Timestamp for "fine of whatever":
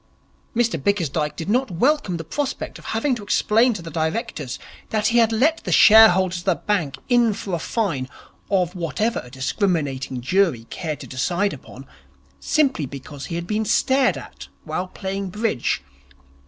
7.59-9.21